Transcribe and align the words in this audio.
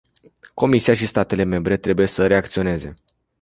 Comisia 0.55 0.93
și 0.93 1.05
statele 1.07 1.43
membre 1.43 1.77
trebuie 1.77 2.07
să 2.07 2.27
reacționeze. 2.27 2.93